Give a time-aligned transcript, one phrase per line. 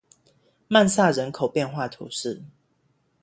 [0.67, 2.41] 曼萨人口变化图示